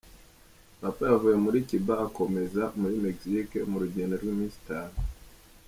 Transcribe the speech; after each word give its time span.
Papa 0.81 1.03
yavuye 1.11 1.37
muri 1.45 1.57
Cuba 1.69 1.93
akomeza 2.07 2.63
muri 2.79 2.95
Mexique 3.05 3.57
mu 3.69 3.77
rugendo 3.83 4.13
rw’iminsi 4.19 4.57
itanu. 4.63 4.95